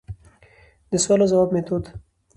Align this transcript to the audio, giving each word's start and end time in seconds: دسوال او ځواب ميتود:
دسوال 0.91 1.19
او 1.21 1.29
ځواب 1.31 1.49
ميتود: 1.55 1.85